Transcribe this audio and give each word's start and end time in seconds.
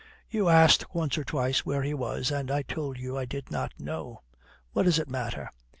"You 0.31 0.49
asked 0.49 0.95
once 0.95 1.15
or 1.15 1.23
twice 1.23 1.63
where 1.63 1.83
he 1.83 1.93
was, 1.93 2.31
and 2.31 2.49
I 2.49 2.63
told 2.63 2.97
you 2.97 3.19
I 3.19 3.25
did 3.25 3.51
not 3.51 3.79
know. 3.79 4.21
What 4.73 4.85
does 4.87 4.97
it 4.97 5.07
matter?" 5.07 5.51